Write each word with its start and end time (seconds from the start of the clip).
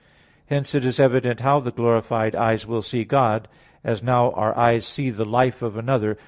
Hence 0.47 0.73
it 0.73 0.83
is 0.83 0.99
evident 0.99 1.41
how 1.41 1.59
the 1.59 1.69
glorified 1.69 2.35
eyes 2.35 2.65
will 2.65 2.81
see 2.81 3.03
God, 3.03 3.47
as 3.83 4.01
now 4.01 4.31
our 4.31 4.57
eyes 4.57 4.83
see 4.83 5.11
the 5.11 5.25
life 5.25 5.61
of 5.61 5.77
another. 5.77 6.17